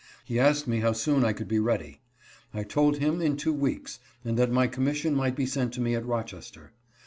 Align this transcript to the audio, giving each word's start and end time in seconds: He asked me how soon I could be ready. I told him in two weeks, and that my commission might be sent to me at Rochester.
He 0.25 0.39
asked 0.39 0.67
me 0.67 0.79
how 0.79 0.93
soon 0.93 1.23
I 1.23 1.31
could 1.31 1.47
be 1.47 1.59
ready. 1.59 2.01
I 2.55 2.63
told 2.63 2.97
him 2.97 3.21
in 3.21 3.37
two 3.37 3.53
weeks, 3.53 3.99
and 4.25 4.35
that 4.39 4.49
my 4.51 4.65
commission 4.65 5.13
might 5.13 5.35
be 5.35 5.45
sent 5.45 5.73
to 5.73 5.79
me 5.81 5.93
at 5.93 6.07
Rochester. 6.07 6.71